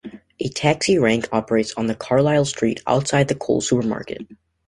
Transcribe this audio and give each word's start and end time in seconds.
A 0.39 0.49
taxi 0.49 0.97
rank 0.97 1.29
operates 1.31 1.75
on 1.75 1.93
Carlisle 1.93 2.45
Street, 2.45 2.81
outside 2.87 3.27
the 3.27 3.35
Coles 3.35 3.67
Supermarket. 3.69 4.25